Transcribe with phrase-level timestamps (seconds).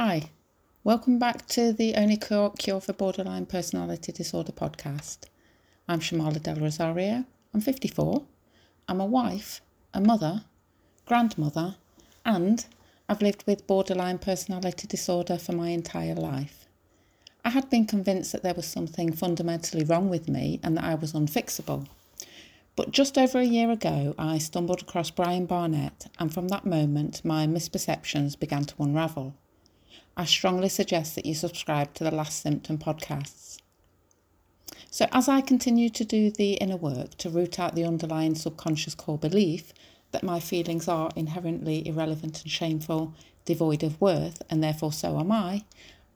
[0.00, 0.30] Hi,
[0.84, 5.24] welcome back to the Only Cure, for Borderline Personality Disorder podcast.
[5.88, 7.24] I'm Shamala Del Rosario.
[7.52, 8.22] I'm 54.
[8.86, 9.60] I'm a wife,
[9.92, 10.44] a mother,
[11.04, 11.74] grandmother,
[12.24, 12.64] and
[13.08, 16.68] I've lived with borderline personality disorder for my entire life.
[17.44, 20.94] I had been convinced that there was something fundamentally wrong with me and that I
[20.94, 21.88] was unfixable.
[22.76, 27.24] But just over a year ago, I stumbled across Brian Barnett, and from that moment,
[27.24, 29.34] my misperceptions began to unravel.
[30.20, 33.58] I strongly suggest that you subscribe to the Last Symptom podcasts.
[34.90, 38.96] So, as I continue to do the inner work to root out the underlying subconscious
[38.96, 39.72] core belief
[40.10, 45.30] that my feelings are inherently irrelevant and shameful, devoid of worth, and therefore so am
[45.30, 45.62] I,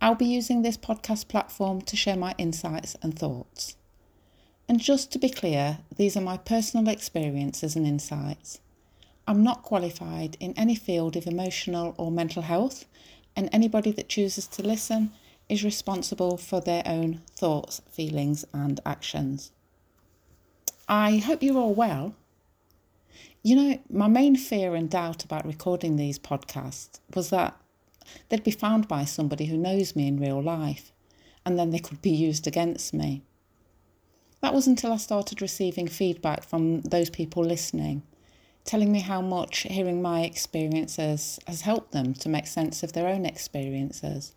[0.00, 3.76] I'll be using this podcast platform to share my insights and thoughts.
[4.66, 8.60] And just to be clear, these are my personal experiences and insights.
[9.28, 12.86] I'm not qualified in any field of emotional or mental health,
[13.40, 15.10] and anybody that chooses to listen
[15.48, 19.50] is responsible for their own thoughts, feelings, and actions.
[20.88, 22.14] I hope you're all well
[23.42, 27.56] you know, my main fear and doubt about recording these podcasts was that
[28.28, 30.92] they'd be found by somebody who knows me in real life
[31.46, 33.22] and then they could be used against me.
[34.42, 38.02] That was until I started receiving feedback from those people listening,
[38.64, 43.08] telling me how much hearing my experiences has helped them to make sense of their
[43.08, 44.34] own experiences.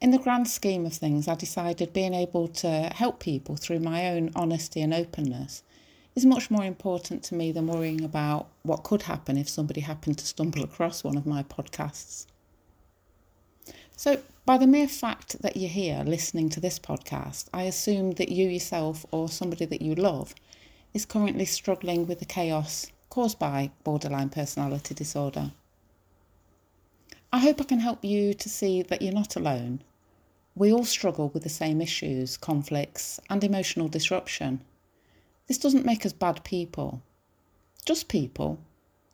[0.00, 4.08] In the grand scheme of things, I decided being able to help people through my
[4.08, 5.62] own honesty and openness
[6.14, 10.18] is much more important to me than worrying about what could happen if somebody happened
[10.18, 12.26] to stumble across one of my podcasts.
[13.96, 18.30] So, by the mere fact that you're here listening to this podcast, I assume that
[18.30, 20.34] you yourself or somebody that you love
[20.94, 25.52] is currently struggling with the chaos caused by borderline personality disorder.
[27.32, 29.82] I hope I can help you to see that you're not alone.
[30.54, 34.62] We all struggle with the same issues, conflicts, and emotional disruption.
[35.46, 37.02] This doesn't make us bad people,
[37.84, 38.58] just people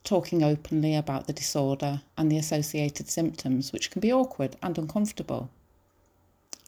[0.05, 5.51] talking openly about the disorder and the associated symptoms, which can be awkward and uncomfortable.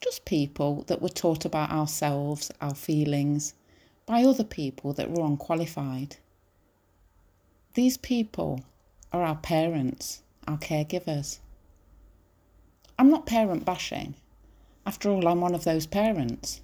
[0.00, 3.54] Just people that were taught about ourselves, our feelings,
[4.10, 6.16] by other people that were unqualified.
[7.74, 8.64] These people
[9.12, 11.38] are our parents, our caregivers.
[12.98, 14.16] I'm not parent bashing.
[14.84, 16.60] After all, I'm one of those parents.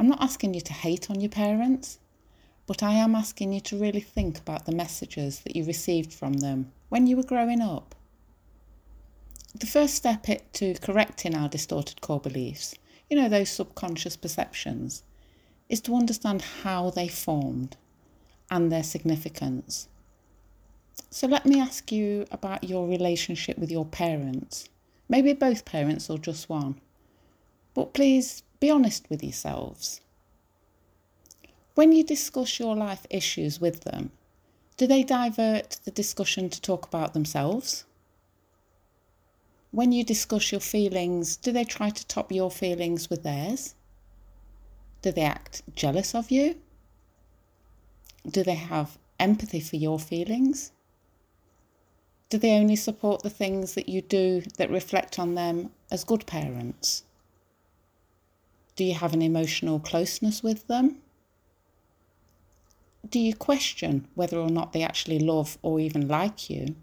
[0.00, 2.00] I'm not asking you to hate on your parents,
[2.66, 6.32] but I am asking you to really think about the messages that you received from
[6.32, 7.94] them when you were growing up.
[9.54, 12.74] The first step to correcting our distorted core beliefs,
[13.08, 15.04] you know, those subconscious perceptions,
[15.70, 17.76] is to understand how they formed
[18.50, 19.88] and their significance.
[21.10, 24.68] So let me ask you about your relationship with your parents,
[25.08, 26.80] maybe both parents or just one.
[27.72, 30.00] But please be honest with yourselves.
[31.76, 34.10] When you discuss your life issues with them,
[34.76, 37.84] do they divert the discussion to talk about themselves?
[39.70, 43.76] When you discuss your feelings, do they try to top your feelings with theirs?
[45.02, 46.56] Do they act jealous of you?
[48.28, 50.72] Do they have empathy for your feelings?
[52.28, 56.26] Do they only support the things that you do that reflect on them as good
[56.26, 57.04] parents?
[58.76, 60.98] Do you have an emotional closeness with them?
[63.08, 66.76] Do you question whether or not they actually love or even like you?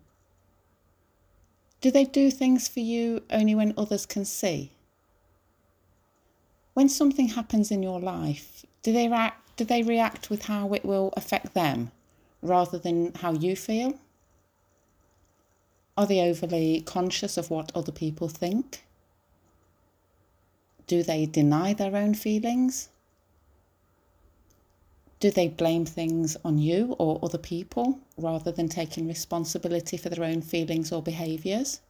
[1.80, 4.74] Do they do things for you only when others can see?
[6.78, 10.86] When something happens in your life, do they react, do they react with how it
[10.86, 11.92] will affect them
[12.44, 13.98] rather than how you feel?
[15.98, 18.86] Are they overly conscious of what other people think?
[20.86, 22.90] Do they deny their own feelings?
[25.20, 30.24] Do they blame things on you or other people rather than taking responsibility for their
[30.24, 31.82] own feelings or behaviours?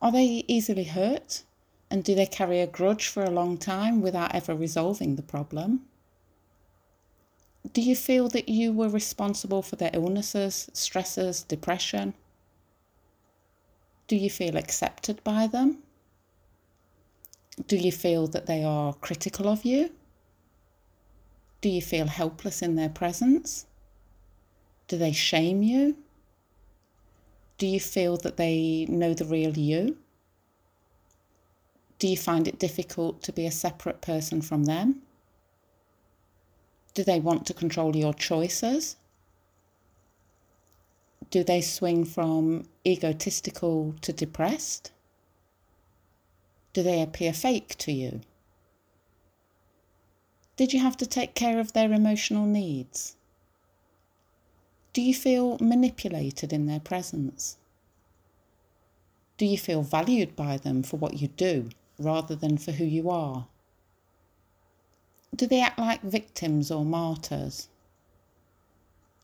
[0.00, 1.42] Are they easily hurt?
[1.90, 5.86] And do they carry a grudge for a long time without ever resolving the problem?
[7.72, 12.14] Do you feel that you were responsible for their illnesses, stresses, depression?
[14.06, 15.78] Do you feel accepted by them?
[17.66, 19.90] Do you feel that they are critical of you?
[21.60, 23.66] Do you feel helpless in their presence?
[24.88, 25.96] Do they shame you?
[27.58, 29.98] Do you feel that they know the real you?
[32.00, 35.02] Do you find it difficult to be a separate person from them?
[36.94, 38.96] Do they want to control your choices?
[41.30, 44.92] Do they swing from egotistical to depressed?
[46.72, 48.22] Do they appear fake to you?
[50.56, 53.16] Did you have to take care of their emotional needs?
[54.94, 57.58] Do you feel manipulated in their presence?
[59.36, 61.68] Do you feel valued by them for what you do
[62.00, 63.46] rather than for who you are?
[65.34, 67.68] Do they act like victims or martyrs?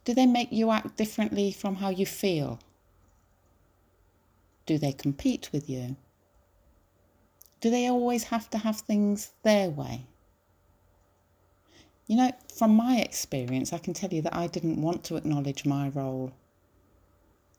[0.04, 2.60] Do they make you act differently from how you feel?
[4.66, 5.96] Do they compete with you?
[7.60, 10.02] Do they always have to have things their way?
[12.06, 15.64] You know, from my experience, I can tell you that I didn't want to acknowledge
[15.64, 16.32] my role.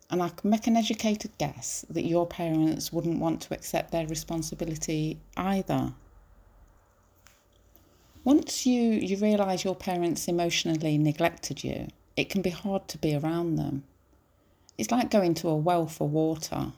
[0.09, 4.07] And I can make an educated guess that your parents wouldn't want to accept their
[4.07, 5.93] responsibility either.
[8.23, 13.15] Once you, you realise your parents emotionally neglected you, it can be hard to be
[13.15, 13.83] around them.
[14.77, 16.73] It's like going to a well for water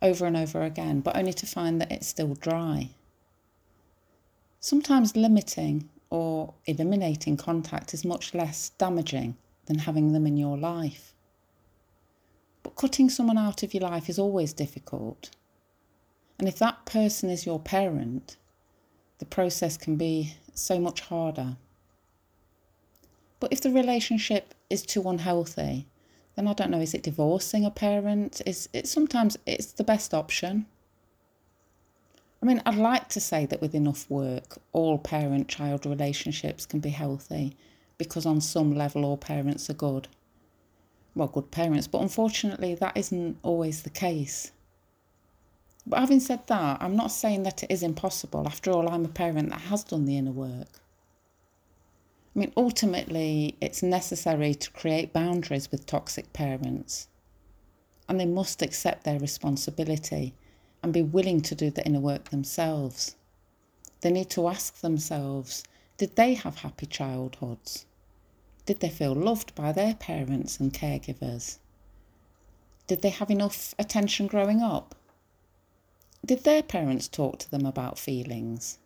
[0.00, 2.90] over and over again, but only to find that it's still dry.
[4.60, 11.14] Sometimes limiting or eliminating contact is much less damaging than having them in your life.
[12.68, 15.30] But cutting someone out of your life is always difficult.
[16.38, 18.36] And if that person is your parent,
[19.20, 21.56] the process can be so much harder.
[23.40, 25.86] But if the relationship is too unhealthy,
[26.36, 28.42] then I don't know, is it divorcing a parent?
[28.44, 30.66] Is it sometimes it's the best option?
[32.42, 36.80] I mean, I'd like to say that with enough work, all parent child relationships can
[36.80, 37.56] be healthy
[37.96, 40.08] because, on some level, all parents are good.
[41.18, 44.52] Well, good parents, but unfortunately, that isn't always the case.
[45.84, 48.46] But having said that, I'm not saying that it is impossible.
[48.46, 50.68] After all, I'm a parent that has done the inner work.
[52.36, 57.08] I mean, ultimately, it's necessary to create boundaries with toxic parents,
[58.08, 60.34] and they must accept their responsibility
[60.84, 63.16] and be willing to do the inner work themselves.
[64.02, 65.64] They need to ask themselves
[65.96, 67.86] did they have happy childhoods?
[68.68, 71.56] Did they feel loved by their parents and caregivers?
[72.86, 74.94] Did they have enough attention growing up?
[76.22, 78.78] Did their parents talk to them about feelings?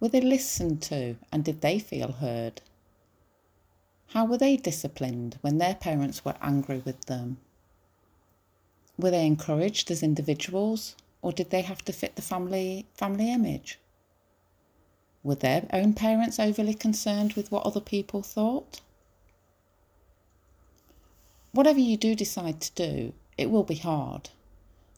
[0.00, 2.60] Were they listened to and did they feel heard?
[4.08, 7.36] How were they disciplined when their parents were angry with them?
[8.98, 13.78] Were they encouraged as individuals or did they have to fit the family family image?
[15.26, 18.80] Were their own parents overly concerned with what other people thought?
[21.50, 24.30] Whatever you do decide to do, it will be hard,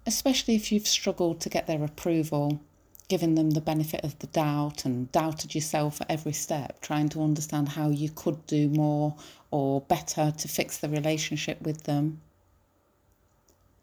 [0.05, 2.61] especially if you've struggled to get their approval,
[3.09, 7.23] given them the benefit of the doubt and doubted yourself at every step, trying to
[7.23, 9.17] understand how you could do more
[9.51, 12.21] or better to fix the relationship with them.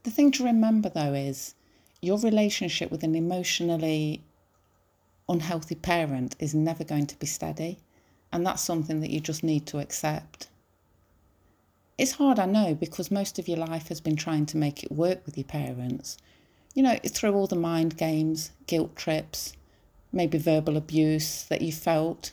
[0.04, 1.56] The thing to remember though is
[2.04, 4.22] your relationship with an emotionally
[5.28, 7.80] unhealthy parent is never going to be steady,
[8.32, 10.48] and that's something that you just need to accept.
[11.98, 14.92] It's hard, I know, because most of your life has been trying to make it
[14.92, 16.18] work with your parents.
[16.74, 19.54] You know, through all the mind games, guilt trips,
[20.12, 22.32] maybe verbal abuse that you felt.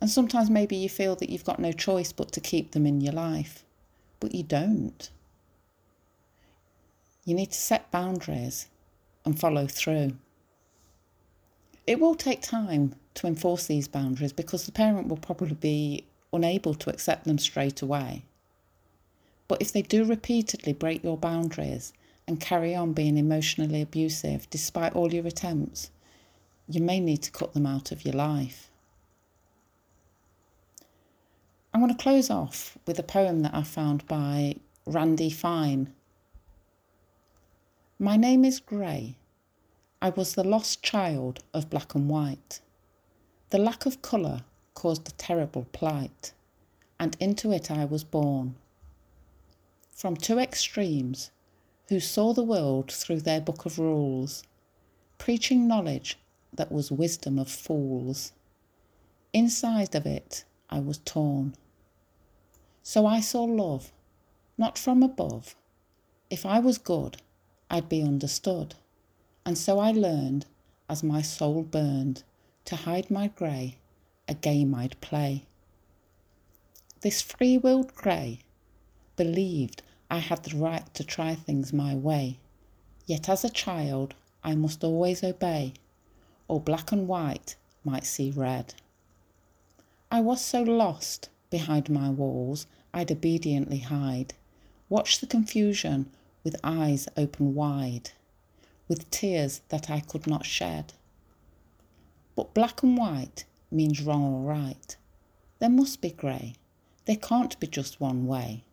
[0.00, 3.00] And sometimes maybe you feel that you've got no choice but to keep them in
[3.00, 3.64] your life.
[4.20, 5.08] But you don't.
[7.24, 8.66] You need to set boundaries
[9.24, 10.12] and follow through.
[11.86, 16.74] It will take time to enforce these boundaries because the parent will probably be unable
[16.74, 18.24] to accept them straight away.
[19.46, 21.92] But if they do repeatedly break your boundaries
[22.26, 25.90] and carry on being emotionally abusive despite all your attempts,
[26.66, 28.70] you may need to cut them out of your life.
[31.72, 35.92] I'm going to close off with a poem that I found by Randy Fine
[37.98, 39.14] my name is Grey.
[40.02, 42.60] I was the lost child of black and white.
[43.50, 44.42] The lack of colour
[44.74, 46.32] caused a terrible plight,
[46.98, 48.56] and into it I was born.
[49.90, 51.30] From two extremes,
[51.88, 54.42] who saw the world through their book of rules,
[55.18, 56.18] preaching knowledge
[56.52, 58.32] that was wisdom of fools.
[59.32, 61.54] Inside of it I was torn.
[62.82, 63.92] So I saw love,
[64.56, 65.56] not from above.
[66.30, 67.18] If I was good,
[67.70, 68.74] I'd be understood.
[69.44, 70.46] And so I learned,
[70.88, 72.22] as my soul burned,
[72.64, 73.76] to hide my grey,
[74.26, 75.44] a game I'd play.
[77.02, 78.40] This free willed grey
[79.16, 82.38] believed I had the right to try things my way,
[83.06, 85.74] yet as a child I must always obey,
[86.48, 88.74] or black and white might see red.
[90.10, 94.34] I was so lost behind my walls I'd obediently hide
[94.90, 96.10] Watch the confusion
[96.44, 98.10] with eyes open wide,
[98.88, 100.92] with tears that I could not shed.
[102.36, 104.96] But black and white means wrong or right.
[105.58, 106.54] There must be grey.
[107.06, 108.64] There can't be just one way.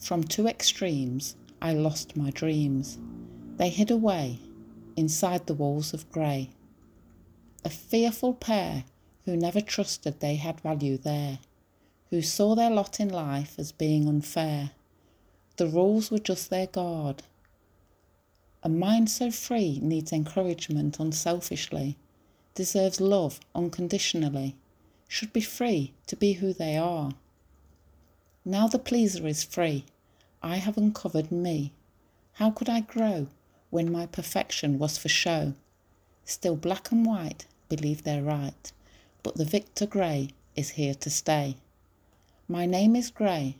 [0.00, 2.98] From two extremes, I lost my dreams.
[3.56, 4.38] They hid away
[4.96, 6.50] inside the walls of grey.
[7.64, 8.84] A fearful pair
[9.24, 11.40] who never trusted they had value there,
[12.10, 14.70] who saw their lot in life as being unfair.
[15.56, 17.22] The rules were just their guard.
[18.64, 21.96] A mind so free needs encouragement unselfishly,
[22.56, 24.56] deserves love unconditionally,
[25.06, 27.12] should be free to be who they are.
[28.44, 29.84] Now the pleaser is free.
[30.42, 31.72] I have uncovered me.
[32.32, 33.28] How could I grow
[33.70, 35.54] when my perfection was for show?
[36.24, 38.72] Still black and white believe they're right,
[39.22, 41.58] but the Victor Grey is here to stay.
[42.48, 43.56] My name is Grey.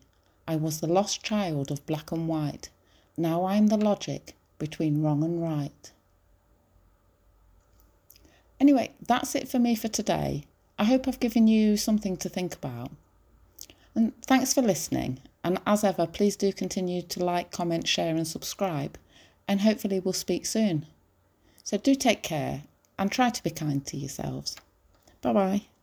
[0.49, 2.71] I was the lost child of black and white.
[3.17, 5.93] Now I'm the logic between wrong and right.
[8.61, 10.45] Anyway, that's it for me for today.
[10.79, 12.91] I hope I've given you something to think about.
[13.95, 15.21] And thanks for listening.
[15.45, 18.99] And as ever, please do continue to like, comment, share, and subscribe.
[19.47, 20.87] And hopefully, we'll speak soon.
[21.65, 22.63] So do take care
[22.99, 24.57] and try to be kind to yourselves.
[25.23, 25.78] Bye bye.